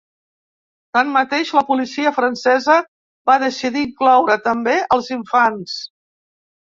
[0.97, 2.79] Tanmateix, la policia francesa
[3.31, 5.77] va decidir incloure també als infants.